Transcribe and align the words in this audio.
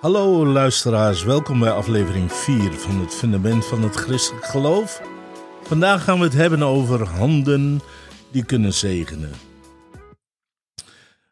Hallo 0.00 0.46
luisteraars, 0.46 1.24
welkom 1.24 1.58
bij 1.58 1.70
aflevering 1.70 2.32
4 2.32 2.72
van 2.72 3.00
het 3.00 3.14
fundament 3.14 3.66
van 3.66 3.82
het 3.82 3.94
christelijk 3.94 4.44
geloof. 4.44 5.02
Vandaag 5.62 6.04
gaan 6.04 6.18
we 6.18 6.24
het 6.24 6.32
hebben 6.32 6.62
over 6.62 7.08
handen 7.08 7.80
die 8.30 8.44
kunnen 8.44 8.74
zegenen. 8.74 9.30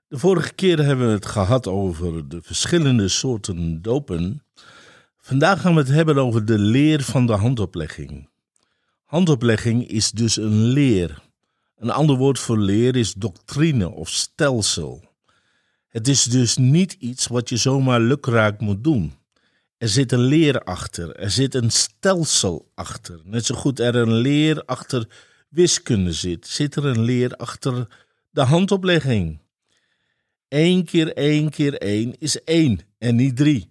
De 0.08 0.18
vorige 0.18 0.52
keer 0.54 0.84
hebben 0.84 1.06
we 1.06 1.12
het 1.12 1.26
gehad 1.26 1.66
over 1.66 2.28
de 2.28 2.42
verschillende 2.42 3.08
soorten 3.08 3.82
dopen. 3.82 4.42
Vandaag 5.18 5.60
gaan 5.60 5.74
we 5.74 5.80
het 5.80 5.88
hebben 5.88 6.18
over 6.18 6.44
de 6.44 6.58
leer 6.58 7.02
van 7.02 7.26
de 7.26 7.32
handoplegging. 7.32 8.28
Handoplegging 9.04 9.88
is 9.88 10.10
dus 10.10 10.36
een 10.36 10.62
leer. 10.62 11.18
Een 11.76 11.90
ander 11.90 12.16
woord 12.16 12.38
voor 12.38 12.58
leer 12.58 12.96
is 12.96 13.12
doctrine 13.12 13.90
of 13.90 14.08
stelsel. 14.08 15.11
Het 15.92 16.08
is 16.08 16.24
dus 16.24 16.56
niet 16.56 16.96
iets 16.98 17.26
wat 17.26 17.48
je 17.48 17.56
zomaar 17.56 18.00
lukraak 18.00 18.60
moet 18.60 18.84
doen. 18.84 19.12
Er 19.78 19.88
zit 19.88 20.12
een 20.12 20.20
leer 20.20 20.62
achter, 20.62 21.16
er 21.16 21.30
zit 21.30 21.54
een 21.54 21.70
stelsel 21.70 22.70
achter. 22.74 23.20
Net 23.24 23.46
zo 23.46 23.54
goed 23.54 23.80
er 23.80 23.94
een 23.94 24.12
leer 24.12 24.64
achter 24.64 25.06
wiskunde 25.48 26.12
zit, 26.12 26.46
zit 26.46 26.76
er 26.76 26.86
een 26.86 27.00
leer 27.00 27.36
achter 27.36 27.86
de 28.30 28.40
handoplegging. 28.40 29.40
Eén 30.48 30.84
keer 30.84 31.12
één 31.12 31.50
keer 31.50 31.74
één 31.74 32.18
is 32.18 32.44
één 32.44 32.80
en 32.98 33.16
niet 33.16 33.36
drie. 33.36 33.70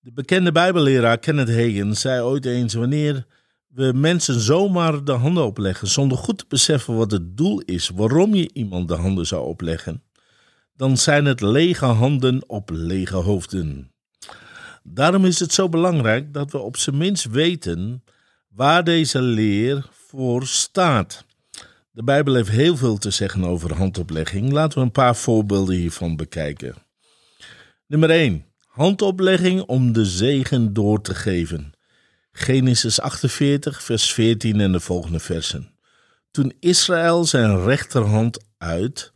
De 0.00 0.12
bekende 0.12 0.52
Bijbelleraar 0.52 1.18
Kenneth 1.18 1.48
Hagin 1.48 1.96
zei 1.96 2.22
ooit 2.22 2.46
eens: 2.46 2.74
wanneer 2.74 3.26
we 3.66 3.92
mensen 3.94 4.40
zomaar 4.40 5.04
de 5.04 5.12
handen 5.12 5.44
opleggen 5.44 5.88
zonder 5.88 6.18
goed 6.18 6.38
te 6.38 6.44
beseffen 6.48 6.96
wat 6.96 7.10
het 7.10 7.36
doel 7.36 7.60
is, 7.60 7.88
waarom 7.88 8.34
je 8.34 8.50
iemand 8.52 8.88
de 8.88 8.94
handen 8.94 9.26
zou 9.26 9.46
opleggen, 9.46 10.02
dan 10.76 10.96
zijn 10.96 11.24
het 11.24 11.40
lege 11.40 11.84
handen 11.84 12.48
op 12.48 12.70
lege 12.72 13.16
hoofden. 13.16 13.92
Daarom 14.82 15.24
is 15.24 15.40
het 15.40 15.52
zo 15.52 15.68
belangrijk 15.68 16.32
dat 16.32 16.52
we 16.52 16.58
op 16.58 16.76
zijn 16.76 16.96
minst 16.96 17.24
weten 17.24 18.04
waar 18.48 18.84
deze 18.84 19.22
leer 19.22 19.86
voor 19.90 20.46
staat. 20.46 21.24
De 21.90 22.04
Bijbel 22.04 22.34
heeft 22.34 22.50
heel 22.50 22.76
veel 22.76 22.98
te 22.98 23.10
zeggen 23.10 23.44
over 23.44 23.74
handoplegging. 23.74 24.52
Laten 24.52 24.78
we 24.78 24.84
een 24.84 24.92
paar 24.92 25.16
voorbeelden 25.16 25.76
hiervan 25.76 26.16
bekijken. 26.16 26.74
Nummer 27.86 28.10
1. 28.10 28.44
Handoplegging 28.66 29.62
om 29.62 29.92
de 29.92 30.04
zegen 30.04 30.72
door 30.72 31.00
te 31.00 31.14
geven. 31.14 31.72
Genesis 32.32 33.00
48, 33.00 33.82
vers 33.82 34.12
14 34.12 34.60
en 34.60 34.72
de 34.72 34.80
volgende 34.80 35.20
versen. 35.20 35.72
Toen 36.30 36.52
Israël 36.60 37.24
zijn 37.24 37.64
rechterhand 37.64 38.44
uit 38.58 39.13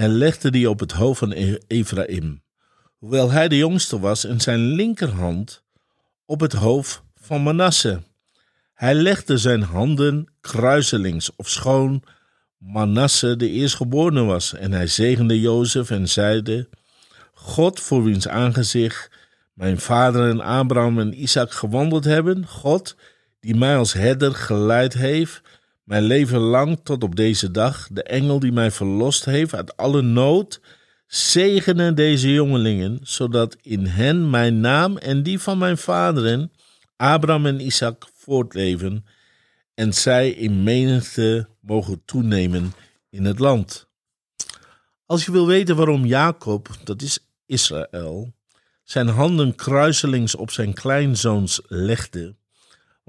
en 0.00 0.10
legde 0.10 0.50
die 0.50 0.70
op 0.70 0.80
het 0.80 0.92
hoofd 0.92 1.18
van 1.18 1.32
e- 1.32 1.58
Ephraim, 1.66 2.42
hoewel 2.98 3.30
hij 3.30 3.48
de 3.48 3.56
jongste 3.56 3.98
was, 3.98 4.24
en 4.24 4.40
zijn 4.40 4.58
linkerhand 4.58 5.62
op 6.24 6.40
het 6.40 6.52
hoofd 6.52 7.02
van 7.14 7.42
Manasse. 7.42 8.02
Hij 8.74 8.94
legde 8.94 9.38
zijn 9.38 9.62
handen 9.62 10.32
kruiselings, 10.40 11.36
of 11.36 11.48
schoon 11.48 12.02
Manasse 12.58 13.36
de 13.36 13.50
eerstgeborene 13.50 14.22
was, 14.24 14.54
en 14.54 14.72
hij 14.72 14.86
zegende 14.86 15.40
Jozef 15.40 15.90
en 15.90 16.08
zeide: 16.08 16.68
God 17.32 17.80
voor 17.80 18.04
wiens 18.04 18.28
aangezicht 18.28 19.10
mijn 19.52 19.78
vader 19.78 20.30
en 20.30 20.40
Abraham 20.40 20.98
en 20.98 21.22
Isaac 21.22 21.52
gewandeld 21.52 22.04
hebben, 22.04 22.46
God 22.46 22.96
die 23.40 23.56
mij 23.56 23.76
als 23.76 23.92
herder 23.92 24.34
geleid 24.34 24.92
heeft, 24.92 25.40
mijn 25.90 26.02
leven 26.02 26.38
lang 26.38 26.80
tot 26.82 27.02
op 27.02 27.16
deze 27.16 27.50
dag, 27.50 27.88
de 27.92 28.02
engel 28.02 28.38
die 28.38 28.52
mij 28.52 28.70
verlost 28.70 29.24
heeft 29.24 29.54
uit 29.54 29.76
alle 29.76 30.02
nood, 30.02 30.60
zegenen 31.06 31.94
deze 31.94 32.32
jongelingen, 32.32 32.98
zodat 33.02 33.56
in 33.62 33.86
hen 33.86 34.30
mijn 34.30 34.60
naam 34.60 34.96
en 34.96 35.22
die 35.22 35.38
van 35.38 35.58
mijn 35.58 35.78
vaderen, 35.78 36.52
Abraham 36.96 37.46
en 37.46 37.60
Isaac, 37.60 38.08
voortleven 38.14 39.04
en 39.74 39.94
zij 39.94 40.30
in 40.30 40.62
menigte 40.62 41.48
mogen 41.60 42.02
toenemen 42.04 42.72
in 43.08 43.24
het 43.24 43.38
land. 43.38 43.88
Als 45.06 45.24
je 45.24 45.32
wil 45.32 45.46
weten 45.46 45.76
waarom 45.76 46.06
Jacob, 46.06 46.68
dat 46.84 47.02
is 47.02 47.18
Israël, 47.46 48.32
zijn 48.84 49.08
handen 49.08 49.54
kruiselings 49.54 50.34
op 50.34 50.50
zijn 50.50 50.72
kleinzoons 50.74 51.60
legde, 51.66 52.34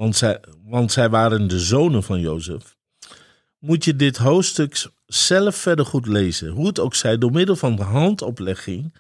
want 0.02 0.16
zij, 0.16 0.40
want 0.64 0.92
zij 0.92 1.10
waren 1.10 1.48
de 1.48 1.60
zonen 1.60 2.04
van 2.04 2.20
Jozef, 2.20 2.80
moet 3.62 3.84
je 3.84 3.96
dit 3.96 4.18
hoofdstuk 4.18 4.88
zelf 5.06 5.56
verder 5.56 5.86
goed 5.86 6.08
lezen. 6.08 6.50
Hoe 6.50 6.68
het 6.68 6.80
ook 6.80 6.96
zij, 6.96 7.18
door 7.18 7.32
middel 7.32 7.56
van 7.56 7.76
de 7.76 7.84
handoplegging 7.84 8.94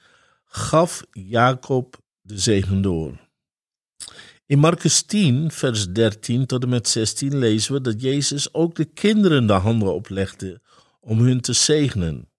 gaf 0.45 1.03
Jacob 1.11 1.97
de 2.21 2.37
zegen 2.37 2.81
door. 2.81 3.19
In 4.45 4.59
Marcus 4.59 5.01
10, 5.01 5.51
vers 5.51 5.89
13 5.89 6.45
tot 6.45 6.63
en 6.63 6.69
met 6.69 6.87
16 6.87 7.37
lezen 7.37 7.73
we 7.73 7.81
dat 7.81 8.01
Jezus 8.01 8.53
ook 8.53 8.75
de 8.75 8.85
kinderen 8.85 9.47
de 9.47 9.53
handen 9.53 9.93
oplegde 9.93 10.61
om 10.99 11.19
hun 11.19 11.41
te 11.41 11.53
zegenen. 11.53 12.29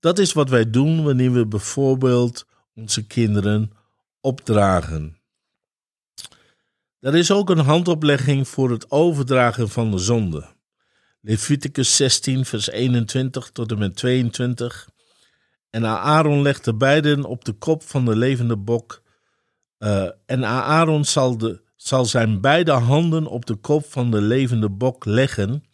Dat 0.00 0.18
is 0.18 0.32
wat 0.32 0.48
wij 0.48 0.70
doen 0.70 1.04
wanneer 1.04 1.32
we 1.32 1.46
bijvoorbeeld 1.46 2.46
onze 2.74 3.06
kinderen 3.06 3.72
opdragen. 4.20 5.16
Er 7.00 7.14
is 7.14 7.30
ook 7.30 7.50
een 7.50 7.58
handoplegging 7.58 8.48
voor 8.48 8.70
het 8.70 8.90
overdragen 8.90 9.68
van 9.68 9.90
de 9.90 9.98
zonde. 9.98 10.56
Leviticus 11.28 11.96
16, 11.96 12.44
vers 12.44 12.70
21 12.70 13.50
tot 13.52 13.70
en 13.70 13.78
met 13.78 13.96
22. 13.96 14.88
En 15.70 15.86
Aaron 15.86 16.42
legde 16.42 16.74
beiden 16.74 17.24
op 17.24 17.44
de 17.44 17.52
kop 17.52 17.82
van 17.82 18.04
de 18.04 18.16
levende 18.16 18.56
bok. 18.56 19.02
Uh, 19.78 20.08
en 20.26 20.44
Aaron 20.44 21.04
zal, 21.04 21.38
de, 21.38 21.60
zal 21.76 22.04
zijn 22.04 22.40
beide 22.40 22.72
handen 22.72 23.26
op 23.26 23.46
de 23.46 23.54
kop 23.54 23.84
van 23.84 24.10
de 24.10 24.20
levende 24.20 24.68
bok 24.68 25.04
leggen. 25.04 25.64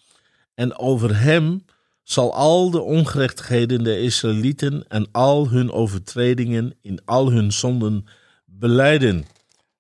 En 0.55 0.79
over 0.79 1.21
hem 1.21 1.65
zal 2.03 2.35
al 2.35 2.71
de 2.71 2.81
ongerechtigheden 2.81 3.85
der 3.85 3.99
Israëlieten 3.99 4.85
en 4.89 5.09
al 5.13 5.49
hun 5.49 5.73
overtredingen 5.73 6.75
in 6.81 7.01
al 7.05 7.31
hun 7.31 7.53
zonden 7.53 8.07
beleiden. 8.45 9.25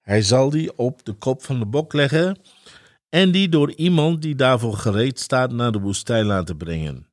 Hij 0.00 0.22
zal 0.22 0.50
die 0.50 0.78
op 0.78 1.04
de 1.04 1.12
kop 1.12 1.44
van 1.44 1.58
de 1.58 1.66
bok 1.66 1.92
leggen 1.92 2.36
en 3.14 3.30
die 3.30 3.48
door 3.48 3.72
iemand 3.72 4.22
die 4.22 4.34
daarvoor 4.34 4.76
gereed 4.76 5.20
staat 5.20 5.52
naar 5.52 5.72
de 5.72 5.80
woestijn 5.80 6.26
laten 6.26 6.56
brengen. 6.56 7.06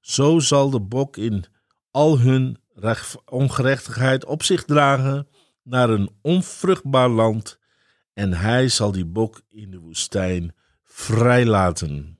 Zo 0.00 0.38
zal 0.38 0.70
de 0.70 0.80
bok 0.80 1.16
in 1.16 1.44
al 1.90 2.18
hun 2.18 2.58
ongerechtigheid 3.24 4.24
op 4.24 4.42
zich 4.42 4.64
dragen 4.64 5.28
naar 5.62 5.90
een 5.90 6.10
onvruchtbaar 6.22 7.08
land 7.08 7.58
en 8.14 8.32
hij 8.32 8.68
zal 8.68 8.92
die 8.92 9.04
bok 9.04 9.40
in 9.50 9.70
de 9.70 9.78
woestijn 9.78 10.54
vrijlaten. 10.84 12.18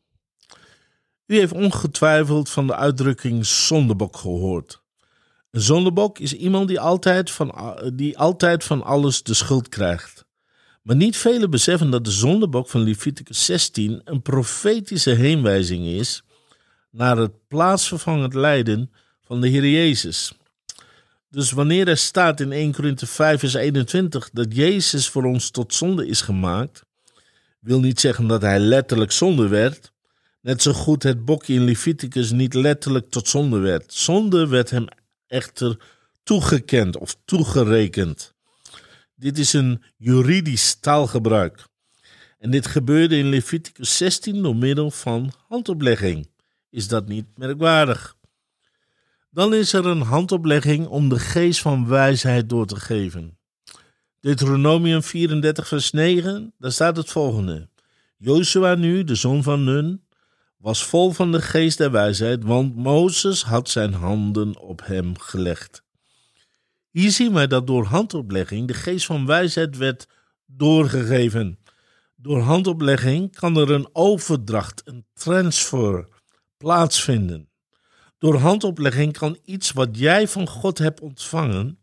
U 1.27 1.39
heeft 1.39 1.53
ongetwijfeld 1.53 2.51
van 2.51 2.67
de 2.67 2.75
uitdrukking 2.75 3.47
zondebok 3.47 4.17
gehoord. 4.17 4.83
Een 5.51 5.61
zondebok 5.61 6.19
is 6.19 6.33
iemand 6.33 6.69
die 6.69 6.81
altijd, 6.81 7.31
van, 7.31 7.79
die 7.95 8.19
altijd 8.19 8.65
van 8.65 8.83
alles 8.83 9.23
de 9.23 9.35
schuld 9.35 9.69
krijgt. 9.69 10.28
Maar 10.89 10.97
niet 10.97 11.17
velen 11.17 11.51
beseffen 11.51 11.91
dat 11.91 12.05
de 12.05 12.11
zondebok 12.11 12.69
van 12.69 12.81
Leviticus 12.81 13.45
16 13.45 14.01
een 14.05 14.23
profetische 14.23 15.11
heenwijzing 15.11 15.87
is 15.87 16.23
naar 16.91 17.17
het 17.17 17.33
plaatsvervangend 17.49 18.35
lijden 18.35 18.91
van 19.21 19.41
de 19.41 19.49
Heer 19.49 19.69
Jezus. 19.69 20.33
Dus 21.31 21.51
wanneer 21.51 21.89
er 21.89 21.97
staat 21.97 22.41
in 22.41 22.53
1 22.53 22.73
Korinthe 22.73 23.07
5 23.07 23.41
vers 23.41 23.55
21 23.55 24.31
dat 24.33 24.55
Jezus 24.55 25.09
voor 25.09 25.25
ons 25.25 25.51
tot 25.51 25.75
zonde 25.75 26.07
is 26.07 26.21
gemaakt, 26.21 26.85
wil 27.61 27.81
niet 27.81 28.01
zeggen 28.01 28.27
dat 28.27 28.43
hij 28.43 28.59
letterlijk 28.59 29.13
zonde 29.13 29.49
werd, 29.49 29.93
Net 30.41 30.63
zo 30.63 30.73
goed 30.73 31.03
het 31.03 31.25
bokje 31.25 31.55
in 31.55 31.65
Leviticus 31.65 32.31
niet 32.31 32.55
letterlijk 32.55 33.11
tot 33.11 33.29
zonde 33.29 33.59
werd. 33.59 33.93
Zonde 33.93 34.47
werd 34.47 34.71
hem 34.71 34.85
echter 35.27 35.77
toegekend 36.23 36.97
of 36.97 37.17
toegerekend. 37.25 38.37
Dit 39.21 39.39
is 39.39 39.53
een 39.53 39.83
juridisch 39.97 40.75
taalgebruik. 40.75 41.67
En 42.39 42.51
dit 42.51 42.67
gebeurde 42.67 43.17
in 43.17 43.29
Leviticus 43.29 43.97
16 43.97 44.43
door 44.43 44.57
middel 44.57 44.91
van 44.91 45.33
handoplegging. 45.49 46.29
Is 46.71 46.89
dat 46.89 47.09
niet 47.09 47.27
merkwaardig? 47.37 48.17
Dan 49.31 49.55
is 49.55 49.73
er 49.73 49.87
een 49.87 50.01
handoplegging 50.01 50.87
om 50.87 51.09
de 51.09 51.19
geest 51.19 51.61
van 51.61 51.89
wijsheid 51.89 52.49
door 52.49 52.67
te 52.67 52.77
geven. 52.77 53.39
Deuteronomium 54.21 55.03
34, 55.03 55.69
vers 55.69 55.91
9, 55.91 56.53
daar 56.59 56.73
staat 56.73 56.97
het 56.97 57.11
volgende. 57.11 57.69
Jozua 58.17 58.75
nu, 58.75 59.05
de 59.05 59.15
zoon 59.15 59.43
van 59.43 59.65
Nun, 59.65 60.05
was 60.57 60.85
vol 60.85 61.11
van 61.11 61.33
de 61.33 61.43
geest 61.43 61.79
der 61.79 61.91
wijsheid, 61.91 62.43
want 62.45 62.77
Mozes 62.77 63.43
had 63.43 63.69
zijn 63.69 63.93
handen 63.93 64.59
op 64.59 64.87
hem 64.87 65.19
gelegd. 65.19 65.87
Hier 66.99 67.11
zien 67.11 67.33
wij 67.33 67.47
dat 67.47 67.67
door 67.67 67.85
handoplegging 67.85 68.67
de 68.67 68.75
geest 68.75 69.07
van 69.07 69.27
wijsheid 69.27 69.77
werd 69.77 70.09
doorgegeven. 70.47 71.59
Door 72.17 72.41
handoplegging 72.41 73.37
kan 73.37 73.57
er 73.57 73.71
een 73.71 73.89
overdracht, 73.93 74.83
een 74.85 75.07
transfer 75.15 76.09
plaatsvinden. 76.57 77.49
Door 78.19 78.37
handoplegging 78.37 79.13
kan 79.13 79.39
iets 79.45 79.73
wat 79.73 79.99
jij 79.99 80.29
van 80.29 80.49
God 80.49 80.79
hebt 80.79 81.01
ontvangen 81.01 81.79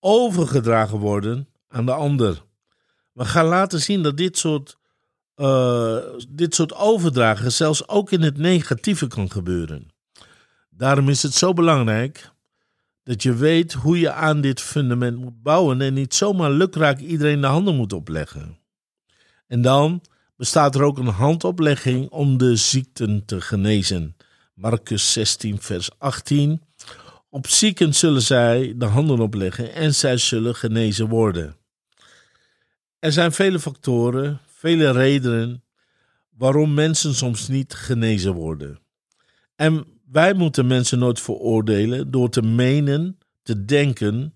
overgedragen 0.00 0.98
worden 0.98 1.48
aan 1.68 1.86
de 1.86 1.92
ander. 1.92 2.42
We 3.12 3.24
gaan 3.24 3.46
laten 3.46 3.80
zien 3.80 4.02
dat 4.02 4.16
dit 4.16 4.38
soort, 4.38 4.76
uh, 5.36 5.96
dit 6.28 6.54
soort 6.54 6.74
overdragen 6.74 7.52
zelfs 7.52 7.88
ook 7.88 8.10
in 8.10 8.22
het 8.22 8.38
negatieve 8.38 9.06
kan 9.06 9.30
gebeuren. 9.30 9.88
Daarom 10.70 11.08
is 11.08 11.22
het 11.22 11.34
zo 11.34 11.52
belangrijk 11.52 12.31
dat 13.04 13.22
je 13.22 13.34
weet 13.34 13.72
hoe 13.72 13.98
je 13.98 14.12
aan 14.12 14.40
dit 14.40 14.60
fundament 14.60 15.18
moet 15.18 15.42
bouwen 15.42 15.80
en 15.80 15.94
niet 15.94 16.14
zomaar 16.14 16.50
lukraak 16.50 16.98
iedereen 16.98 17.40
de 17.40 17.46
handen 17.46 17.76
moet 17.76 17.92
opleggen. 17.92 18.58
En 19.46 19.62
dan 19.62 20.02
bestaat 20.36 20.74
er 20.74 20.82
ook 20.82 20.98
een 20.98 21.06
handoplegging 21.06 22.10
om 22.10 22.38
de 22.38 22.56
ziekten 22.56 23.24
te 23.24 23.40
genezen. 23.40 24.16
Marcus 24.54 25.12
16, 25.12 25.60
vers 25.60 25.90
18. 25.98 26.62
Op 27.28 27.46
zieken 27.46 27.94
zullen 27.94 28.22
zij 28.22 28.74
de 28.76 28.84
handen 28.84 29.20
opleggen 29.20 29.74
en 29.74 29.94
zij 29.94 30.16
zullen 30.16 30.54
genezen 30.54 31.08
worden. 31.08 31.56
Er 32.98 33.12
zijn 33.12 33.32
vele 33.32 33.60
factoren, 33.60 34.40
vele 34.46 34.90
redenen 34.90 35.64
waarom 36.30 36.74
mensen 36.74 37.14
soms 37.14 37.48
niet 37.48 37.74
genezen 37.74 38.32
worden. 38.32 38.78
En 39.56 39.86
wij 40.12 40.34
moeten 40.34 40.66
mensen 40.66 40.98
nooit 40.98 41.20
veroordelen 41.20 42.10
door 42.10 42.30
te 42.30 42.42
menen, 42.42 43.18
te 43.42 43.64
denken 43.64 44.32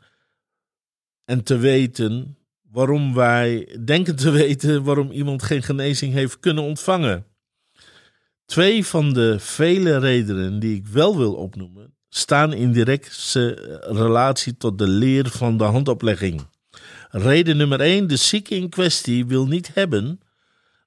en 1.24 1.42
te 1.42 1.56
weten 1.56 2.38
waarom 2.70 3.14
wij 3.14 3.78
denken 3.84 4.16
te 4.16 4.30
weten 4.40 4.84
waarom 4.84 5.10
iemand 5.10 5.42
geen 5.42 5.62
genezing 5.62 6.12
heeft 6.12 6.40
kunnen 6.40 6.64
ontvangen. 6.64 7.26
Twee 8.44 8.86
van 8.86 9.12
de 9.12 9.38
vele 9.38 9.98
redenen 9.98 10.58
die 10.58 10.76
ik 10.76 10.86
wel 10.86 11.16
wil 11.16 11.34
opnoemen, 11.34 11.94
staan 12.08 12.52
in 12.52 12.72
directe 12.72 13.54
relatie 13.80 14.56
tot 14.56 14.78
de 14.78 14.88
leer 14.88 15.28
van 15.28 15.56
de 15.56 15.64
handoplegging. 15.64 16.46
Reden 17.10 17.56
nummer 17.56 17.80
1: 17.80 18.06
de 18.06 18.16
zieke 18.16 18.54
in 18.54 18.68
kwestie 18.68 19.26
wil 19.26 19.46
niet 19.46 19.74
hebben 19.74 20.20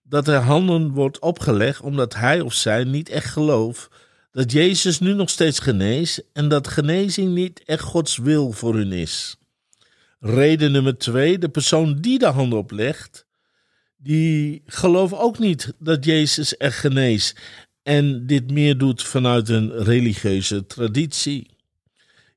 dat 0.04 0.28
er 0.28 0.42
handen 0.42 0.92
wordt 0.92 1.20
opgelegd 1.20 1.82
omdat 1.82 2.14
hij 2.16 2.42
of 2.42 2.54
zij 2.54 2.84
niet 2.84 3.10
echt 3.10 3.32
gelooft 3.32 3.90
dat 4.32 4.52
Jezus 4.52 5.00
nu 5.00 5.14
nog 5.14 5.30
steeds 5.30 5.60
geneest 5.60 6.24
en 6.34 6.50
dat 6.50 6.68
genezing 6.68 7.34
niet 7.34 7.64
echt 7.66 7.84
Gods 7.84 8.18
wil 8.18 8.52
voor 8.52 8.76
hun 8.76 8.92
is. 8.92 9.38
Reden 10.20 10.72
nummer 10.72 10.98
2: 10.98 11.38
de 11.38 11.50
persoon 11.50 12.02
die 12.02 12.20
de 12.20 12.26
handen 12.26 12.60
oplegt, 12.60 13.26
die 13.98 14.62
gelooft 14.66 15.14
ook 15.14 15.40
niet 15.40 15.74
dat 15.80 16.06
Jezus 16.06 16.58
echt 16.58 16.80
geneest 16.80 17.40
en 17.84 18.26
dit 18.26 18.52
meer 18.52 18.78
doet 18.78 19.04
vanuit 19.04 19.50
een 19.50 19.72
religieuze 19.72 20.66
traditie. 20.66 21.50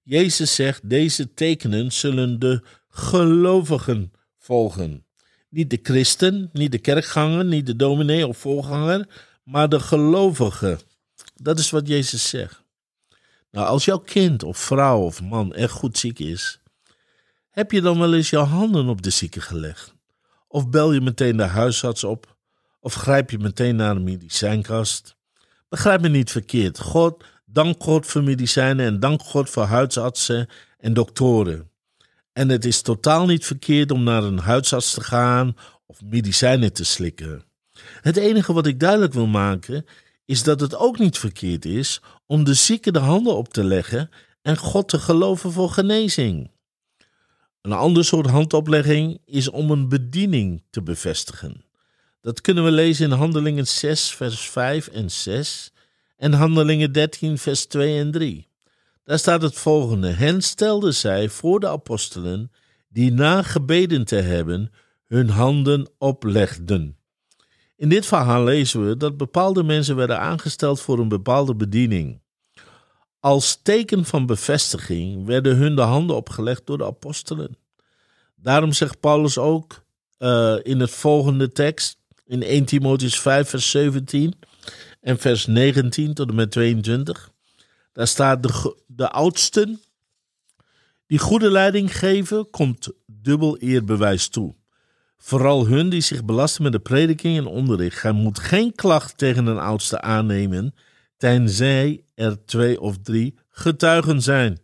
Jezus 0.02 0.54
zegt: 0.54 0.88
deze 0.88 1.34
tekenen 1.34 1.92
zullen 1.92 2.38
de 2.38 2.62
gelovigen 2.88 4.12
volgen. 4.38 5.04
Niet 5.48 5.70
de 5.70 5.78
christen, 5.82 6.50
niet 6.52 6.72
de 6.72 6.78
kerkganger, 6.78 7.44
niet 7.44 7.66
de 7.66 7.76
dominee 7.76 8.26
of 8.26 8.38
voorganger, 8.38 9.08
maar 9.44 9.68
de 9.68 9.80
gelovigen. 9.80 10.78
Dat 11.34 11.58
is 11.58 11.70
wat 11.70 11.88
Jezus 11.88 12.28
zegt. 12.28 12.62
Nou, 13.50 13.66
als 13.66 13.84
jouw 13.84 13.98
kind 13.98 14.42
of 14.42 14.58
vrouw 14.58 15.00
of 15.00 15.22
man 15.22 15.54
echt 15.54 15.72
goed 15.72 15.98
ziek 15.98 16.18
is, 16.18 16.60
heb 17.50 17.70
je 17.70 17.80
dan 17.80 17.98
wel 17.98 18.14
eens 18.14 18.30
jouw 18.30 18.44
handen 18.44 18.88
op 18.88 19.02
de 19.02 19.10
zieke 19.10 19.40
gelegd? 19.40 19.94
Of 20.48 20.68
bel 20.68 20.92
je 20.92 21.00
meteen 21.00 21.36
de 21.36 21.42
huisarts 21.42 22.04
op? 22.04 22.36
Of 22.80 22.94
grijp 22.94 23.30
je 23.30 23.38
meteen 23.38 23.76
naar 23.76 23.94
de 23.94 24.00
medicijnkast? 24.00 25.16
Begrijp 25.68 26.00
me 26.00 26.08
niet 26.08 26.30
verkeerd. 26.30 26.78
God, 26.78 27.24
dank 27.44 27.82
God 27.82 28.06
voor 28.06 28.22
medicijnen 28.22 28.86
en 28.86 29.00
dank 29.00 29.22
God 29.22 29.50
voor 29.50 29.64
huisartsen 29.64 30.48
en 30.78 30.94
doktoren. 30.94 31.70
En 32.32 32.48
het 32.48 32.64
is 32.64 32.82
totaal 32.82 33.26
niet 33.26 33.46
verkeerd 33.46 33.90
om 33.90 34.02
naar 34.02 34.22
een 34.22 34.38
huisarts 34.38 34.94
te 34.94 35.00
gaan 35.00 35.56
of 35.86 36.02
medicijnen 36.02 36.72
te 36.72 36.84
slikken. 36.84 37.44
Het 38.00 38.16
enige 38.16 38.52
wat 38.52 38.66
ik 38.66 38.80
duidelijk 38.80 39.12
wil 39.12 39.26
maken 39.26 39.86
is 40.24 40.42
dat 40.42 40.60
het 40.60 40.76
ook 40.76 40.98
niet 40.98 41.18
verkeerd 41.18 41.64
is 41.64 42.00
om 42.26 42.44
de 42.44 42.54
zieke 42.54 42.92
de 42.92 42.98
handen 42.98 43.36
op 43.36 43.48
te 43.48 43.64
leggen 43.64 44.10
en 44.42 44.56
God 44.56 44.88
te 44.88 44.98
geloven 44.98 45.52
voor 45.52 45.70
genezing. 45.70 46.50
Een 47.60 47.72
ander 47.72 48.04
soort 48.04 48.26
handoplegging 48.26 49.20
is 49.24 49.50
om 49.50 49.70
een 49.70 49.88
bediening 49.88 50.62
te 50.70 50.82
bevestigen. 50.82 51.64
Dat 52.20 52.40
kunnen 52.40 52.64
we 52.64 52.70
lezen 52.70 53.04
in 53.10 53.16
Handelingen 53.16 53.66
6, 53.66 54.10
vers 54.10 54.50
5 54.50 54.86
en 54.86 55.10
6 55.10 55.72
en 56.16 56.32
Handelingen 56.32 56.92
13, 56.92 57.38
vers 57.38 57.64
2 57.66 57.98
en 57.98 58.10
3. 58.10 58.48
Daar 59.04 59.18
staat 59.18 59.42
het 59.42 59.54
volgende: 59.54 60.08
Hen 60.08 60.42
stelden 60.42 60.94
zij 60.94 61.28
voor 61.28 61.60
de 61.60 61.68
apostelen, 61.68 62.52
die 62.88 63.12
na 63.12 63.42
gebeden 63.42 64.04
te 64.04 64.16
hebben, 64.16 64.72
hun 65.06 65.28
handen 65.28 65.90
oplegden. 65.98 66.96
In 67.82 67.88
dit 67.88 68.06
verhaal 68.06 68.44
lezen 68.44 68.88
we 68.88 68.96
dat 68.96 69.16
bepaalde 69.16 69.62
mensen 69.62 69.96
werden 69.96 70.20
aangesteld 70.20 70.80
voor 70.80 70.98
een 70.98 71.08
bepaalde 71.08 71.54
bediening. 71.54 72.20
Als 73.20 73.60
teken 73.62 74.04
van 74.04 74.26
bevestiging 74.26 75.26
werden 75.26 75.56
hun 75.56 75.76
de 75.76 75.82
handen 75.82 76.16
opgelegd 76.16 76.66
door 76.66 76.78
de 76.78 76.84
apostelen. 76.84 77.56
Daarom 78.34 78.72
zegt 78.72 79.00
Paulus 79.00 79.38
ook 79.38 79.84
uh, 80.18 80.56
in 80.62 80.80
het 80.80 80.90
volgende 80.90 81.52
tekst, 81.52 81.98
in 82.26 82.42
1 82.42 82.64
Timotheus 82.64 83.20
5, 83.20 83.48
vers 83.48 83.70
17 83.70 84.34
en 85.00 85.18
vers 85.18 85.46
19 85.46 86.14
tot 86.14 86.28
en 86.28 86.34
met 86.34 86.50
22. 86.50 87.30
Daar 87.92 88.06
staat 88.06 88.42
de, 88.42 88.76
de 88.86 89.10
oudsten 89.10 89.80
die 91.06 91.18
goede 91.18 91.50
leiding 91.50 91.98
geven, 91.98 92.50
komt 92.50 92.88
dubbel 93.06 93.56
eerbewijs 93.56 94.28
toe. 94.28 94.54
Vooral 95.24 95.66
hun 95.66 95.88
die 95.88 96.00
zich 96.00 96.24
belasten 96.24 96.62
met 96.62 96.72
de 96.72 96.78
prediking 96.78 97.36
en 97.36 97.46
onderricht. 97.46 97.98
Gij 97.98 98.12
moet 98.12 98.38
geen 98.38 98.74
klacht 98.74 99.18
tegen 99.18 99.46
een 99.46 99.58
oudste 99.58 100.00
aannemen, 100.00 100.74
tenzij 101.16 102.04
er 102.14 102.44
twee 102.44 102.80
of 102.80 102.96
drie 103.02 103.34
getuigen 103.50 104.22
zijn. 104.22 104.60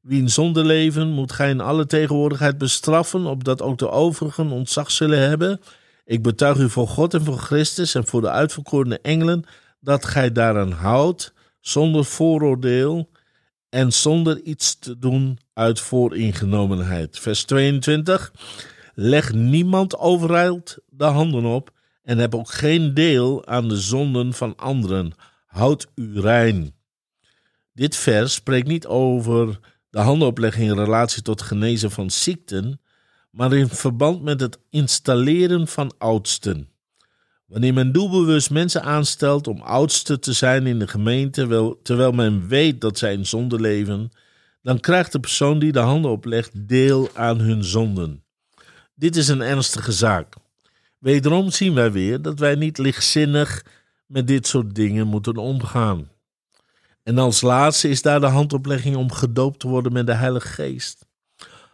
Wie 0.00 0.20
in 0.20 0.30
zonde 0.30 0.64
leven, 0.64 1.08
moet 1.08 1.32
gij 1.32 1.50
in 1.50 1.60
alle 1.60 1.86
tegenwoordigheid 1.86 2.58
bestraffen, 2.58 3.26
opdat 3.26 3.62
ook 3.62 3.78
de 3.78 3.90
overigen 3.90 4.50
ontzag 4.50 4.90
zullen 4.90 5.18
hebben. 5.18 5.60
Ik 6.04 6.22
betuig 6.22 6.58
u 6.58 6.70
voor 6.70 6.88
God 6.88 7.14
en 7.14 7.24
voor 7.24 7.38
Christus 7.38 7.94
en 7.94 8.06
voor 8.06 8.20
de 8.20 8.30
uitverkorene 8.30 8.98
engelen, 9.02 9.44
dat 9.80 10.04
gij 10.04 10.32
daaraan 10.32 10.72
houdt, 10.72 11.32
zonder 11.60 12.04
vooroordeel 12.04 13.10
en 13.68 13.92
zonder 13.92 14.40
iets 14.40 14.78
te 14.78 14.98
doen 14.98 15.38
uit 15.52 15.80
vooringenomenheid. 15.80 17.18
Vers 17.18 17.44
22. 17.44 18.32
Leg 18.94 19.32
niemand 19.32 19.98
overijld 19.98 20.78
de 20.86 21.04
handen 21.04 21.44
op 21.44 21.70
en 22.02 22.18
heb 22.18 22.34
ook 22.34 22.50
geen 22.50 22.94
deel 22.94 23.46
aan 23.46 23.68
de 23.68 23.76
zonden 23.76 24.32
van 24.32 24.56
anderen. 24.56 25.12
Houd 25.46 25.86
u 25.94 26.20
rein. 26.20 26.74
Dit 27.72 27.96
vers 27.96 28.34
spreekt 28.34 28.66
niet 28.66 28.86
over 28.86 29.58
de 29.90 29.98
handenoplegging 29.98 30.70
in 30.70 30.78
relatie 30.78 31.22
tot 31.22 31.42
genezen 31.42 31.90
van 31.90 32.10
ziekten, 32.10 32.80
maar 33.30 33.52
in 33.52 33.68
verband 33.68 34.22
met 34.22 34.40
het 34.40 34.58
installeren 34.70 35.68
van 35.68 35.92
oudsten. 35.98 36.68
Wanneer 37.46 37.74
men 37.74 37.92
doelbewust 37.92 38.50
mensen 38.50 38.82
aanstelt 38.82 39.46
om 39.46 39.60
oudste 39.60 40.18
te 40.18 40.32
zijn 40.32 40.66
in 40.66 40.78
de 40.78 40.88
gemeente, 40.88 41.76
terwijl 41.82 42.12
men 42.12 42.48
weet 42.48 42.80
dat 42.80 42.98
zij 42.98 43.12
in 43.12 43.26
zonde 43.26 43.60
leven, 43.60 44.10
dan 44.62 44.80
krijgt 44.80 45.12
de 45.12 45.20
persoon 45.20 45.58
die 45.58 45.72
de 45.72 45.78
handen 45.78 46.10
oplegt 46.10 46.68
deel 46.68 47.08
aan 47.14 47.38
hun 47.38 47.64
zonden. 47.64 48.23
Dit 48.94 49.16
is 49.16 49.28
een 49.28 49.42
ernstige 49.42 49.92
zaak. 49.92 50.34
Wederom 50.98 51.50
zien 51.50 51.74
wij 51.74 51.92
weer 51.92 52.22
dat 52.22 52.38
wij 52.38 52.54
niet 52.54 52.78
lichtzinnig 52.78 53.64
met 54.06 54.26
dit 54.26 54.46
soort 54.46 54.74
dingen 54.74 55.06
moeten 55.06 55.36
omgaan. 55.36 56.08
En 57.02 57.18
als 57.18 57.40
laatste 57.40 57.88
is 57.88 58.02
daar 58.02 58.20
de 58.20 58.26
handoplegging 58.26 58.96
om 58.96 59.12
gedoopt 59.12 59.60
te 59.60 59.68
worden 59.68 59.92
met 59.92 60.06
de 60.06 60.14
Heilige 60.14 60.48
Geest. 60.48 61.06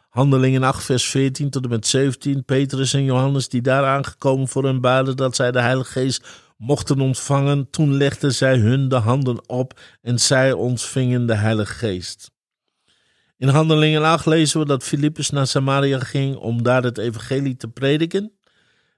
Handelingen 0.08 0.62
8, 0.62 0.84
vers 0.84 1.04
14 1.08 1.50
tot 1.50 1.64
en 1.64 1.70
met 1.70 1.86
17. 1.86 2.44
Petrus 2.44 2.94
en 2.94 3.04
Johannes, 3.04 3.48
die 3.48 3.62
daar 3.62 3.84
aangekomen 3.84 4.48
voor 4.48 4.64
hun 4.64 4.80
baden 4.80 5.16
dat 5.16 5.36
zij 5.36 5.50
de 5.50 5.60
Heilige 5.60 5.90
Geest 5.90 6.28
mochten 6.56 7.00
ontvangen, 7.00 7.70
toen 7.70 7.94
legden 7.94 8.34
zij 8.34 8.56
hun 8.58 8.88
de 8.88 8.96
handen 8.96 9.48
op 9.48 9.80
en 10.00 10.20
zij 10.20 10.52
ontvingen 10.52 11.26
de 11.26 11.34
Heilige 11.34 11.72
Geest. 11.74 12.30
In 13.40 13.48
Handelingen 13.48 14.02
8 14.02 14.26
lezen 14.26 14.60
we 14.60 14.66
dat 14.66 14.82
Filippus 14.82 15.30
naar 15.30 15.46
Samaria 15.46 15.98
ging 15.98 16.36
om 16.36 16.62
daar 16.62 16.82
het 16.82 16.98
evangelie 16.98 17.56
te 17.56 17.68
prediken. 17.68 18.32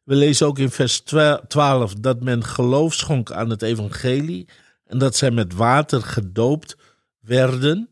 We 0.05 0.15
lezen 0.15 0.47
ook 0.47 0.59
in 0.59 0.71
vers 0.71 1.01
12 1.49 1.95
dat 1.95 2.23
men 2.23 2.45
geloof 2.45 2.95
schonk 2.95 3.33
aan 3.33 3.51
het 3.51 3.63
evangelie 3.63 4.49
en 4.87 4.99
dat 4.99 5.17
zij 5.17 5.31
met 5.31 5.55
water 5.55 6.03
gedoopt 6.03 6.77
werden. 7.21 7.89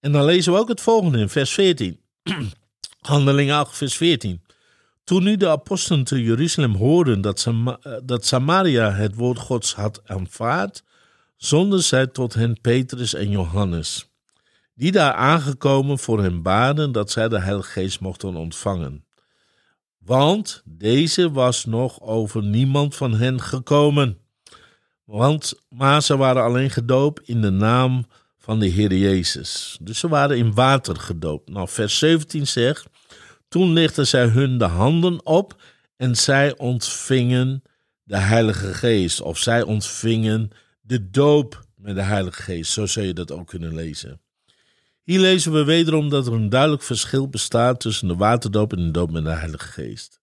En 0.00 0.12
dan 0.12 0.24
lezen 0.24 0.52
we 0.52 0.58
ook 0.58 0.68
het 0.68 0.80
volgende 0.80 1.18
in 1.18 1.28
vers 1.28 1.52
14. 1.52 2.00
Handelingen 3.00 3.54
8, 3.54 3.76
vers 3.76 3.96
14. 3.96 4.42
Toen 5.04 5.22
nu 5.22 5.36
de 5.36 5.48
apostelen 5.48 6.04
te 6.04 6.22
Jeruzalem 6.22 6.74
hoorden 6.74 7.20
dat, 7.20 7.40
Sam 7.40 7.78
dat 8.04 8.26
Samaria 8.26 8.92
het 8.92 9.14
woord 9.14 9.38
Gods 9.38 9.74
had 9.74 10.00
aanvaard, 10.04 10.82
zonden 11.36 11.82
zij 11.82 12.06
tot 12.06 12.34
hen 12.34 12.60
Petrus 12.60 13.14
en 13.14 13.30
Johannes. 13.30 14.15
Die 14.76 14.92
daar 14.92 15.12
aangekomen 15.12 15.98
voor 15.98 16.22
hen 16.22 16.42
baden 16.42 16.92
dat 16.92 17.10
zij 17.10 17.28
de 17.28 17.40
Heilige 17.40 17.70
Geest 17.70 18.00
mochten 18.00 18.36
ontvangen. 18.36 19.04
Want 19.98 20.62
deze 20.64 21.30
was 21.30 21.64
nog 21.64 22.00
over 22.00 22.42
niemand 22.42 22.94
van 22.94 23.14
hen 23.14 23.40
gekomen. 23.40 24.18
Want, 25.04 25.54
maar 25.68 26.02
ze 26.02 26.16
waren 26.16 26.42
alleen 26.42 26.70
gedoopt 26.70 27.28
in 27.28 27.40
de 27.40 27.50
naam 27.50 28.06
van 28.38 28.58
de 28.58 28.66
Heer 28.66 28.94
Jezus. 28.94 29.78
Dus 29.80 29.98
ze 29.98 30.08
waren 30.08 30.36
in 30.36 30.54
water 30.54 30.96
gedoopt. 30.96 31.50
Nou, 31.50 31.68
vers 31.68 31.98
17 31.98 32.46
zegt: 32.46 32.86
Toen 33.48 33.72
lichtten 33.72 34.06
zij 34.06 34.26
hun 34.26 34.58
de 34.58 34.64
handen 34.64 35.26
op 35.26 35.62
en 35.96 36.16
zij 36.16 36.58
ontvingen 36.58 37.62
de 38.02 38.16
Heilige 38.16 38.74
Geest. 38.74 39.20
Of 39.20 39.38
zij 39.38 39.62
ontvingen 39.62 40.50
de 40.80 41.10
doop 41.10 41.66
met 41.76 41.94
de 41.94 42.02
Heilige 42.02 42.42
Geest. 42.42 42.72
Zo 42.72 42.86
zou 42.86 43.06
je 43.06 43.12
dat 43.12 43.32
ook 43.32 43.46
kunnen 43.46 43.74
lezen. 43.74 44.20
Hier 45.06 45.20
lezen 45.20 45.52
we 45.52 45.64
wederom 45.64 46.08
dat 46.08 46.26
er 46.26 46.32
een 46.32 46.48
duidelijk 46.48 46.82
verschil 46.82 47.28
bestaat 47.28 47.80
tussen 47.80 48.08
de 48.08 48.16
waterdoop 48.16 48.72
en 48.72 48.78
de 48.78 48.90
doop 48.90 49.10
met 49.10 49.24
de 49.24 49.30
Heilige 49.30 49.68
Geest. 49.68 50.20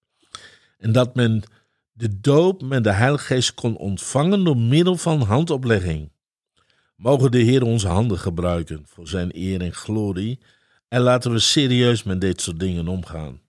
En 0.77 0.91
dat 0.91 1.15
men 1.15 1.43
de 1.91 2.19
doop 2.19 2.61
met 2.61 2.83
de 2.83 2.91
Heilige 2.91 3.23
Geest 3.23 3.53
kon 3.53 3.77
ontvangen 3.77 4.43
door 4.43 4.57
middel 4.57 4.95
van 4.95 5.21
handoplegging. 5.21 6.11
Mogen 6.95 7.31
de 7.31 7.37
Heer 7.37 7.63
onze 7.63 7.87
handen 7.87 8.19
gebruiken 8.19 8.83
voor 8.85 9.07
zijn 9.07 9.29
eer 9.33 9.61
en 9.61 9.73
glorie 9.73 10.39
en 10.87 11.01
laten 11.01 11.31
we 11.31 11.39
serieus 11.39 12.03
met 12.03 12.21
dit 12.21 12.41
soort 12.41 12.59
dingen 12.59 12.87
omgaan. 12.87 13.39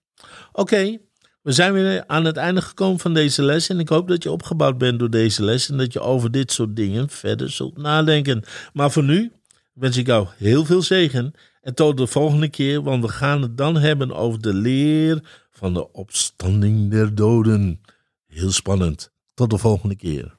Oké, 0.51 0.97
we 1.41 1.51
zijn 1.51 1.73
weer 1.73 2.03
aan 2.07 2.25
het 2.25 2.37
einde 2.37 2.61
gekomen 2.61 2.99
van 2.99 3.13
deze 3.13 3.43
les 3.43 3.69
en 3.69 3.79
ik 3.79 3.89
hoop 3.89 4.07
dat 4.07 4.23
je 4.23 4.31
opgebouwd 4.31 4.77
bent 4.77 4.99
door 4.99 5.09
deze 5.09 5.43
les 5.43 5.69
en 5.69 5.77
dat 5.77 5.93
je 5.93 5.99
over 5.99 6.31
dit 6.31 6.51
soort 6.51 6.75
dingen 6.75 7.09
verder 7.09 7.51
zult 7.51 7.77
nadenken. 7.77 8.43
Maar 8.73 8.91
voor 8.91 9.03
nu 9.03 9.31
wens 9.75 9.97
ik 9.97 10.05
jou 10.05 10.27
heel 10.37 10.65
veel 10.65 10.81
zegen 10.81 11.33
en 11.61 11.75
tot 11.75 11.97
de 11.97 12.07
volgende 12.07 12.49
keer, 12.49 12.81
want 12.81 13.03
we 13.03 13.09
gaan 13.09 13.41
het 13.41 13.57
dan 13.57 13.77
hebben 13.77 14.11
over 14.13 14.41
de 14.41 14.53
leer 14.53 15.45
van 15.51 15.73
de 15.73 15.91
opstanding 15.91 16.91
der 16.91 17.15
doden. 17.15 17.81
Heel 18.25 18.51
spannend. 18.51 19.13
Tot 19.33 19.49
de 19.49 19.57
volgende 19.57 19.95
keer. 19.95 20.37